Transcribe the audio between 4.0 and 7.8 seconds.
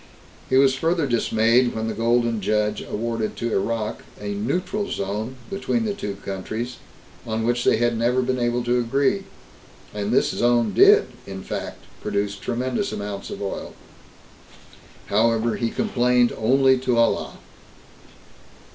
a "neutral zone" between the two countries, on which they